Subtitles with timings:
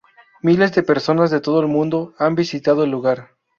[0.41, 3.35] Miles de personas de todo el mundo han visitado el lugar.